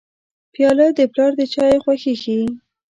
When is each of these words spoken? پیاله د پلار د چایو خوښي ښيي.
پیاله 0.53 0.87
د 0.97 0.99
پلار 1.13 1.31
د 1.39 1.41
چایو 1.53 1.83
خوښي 1.83 2.13
ښيي. 2.21 2.47